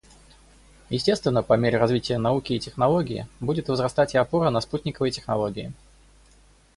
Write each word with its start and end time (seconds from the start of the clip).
Естественно, 0.89 1.43
по 1.43 1.53
мере 1.53 1.77
развития 1.77 2.17
науки 2.17 2.53
и 2.53 2.59
технологии 2.59 3.27
будет 3.39 3.67
возрастать 3.69 4.15
и 4.15 4.17
опора 4.17 4.49
на 4.49 4.59
спутниковые 4.59 5.11
технологии. 5.11 5.73